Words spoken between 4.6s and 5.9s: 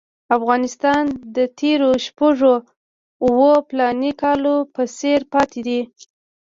په څېر پاتې دی.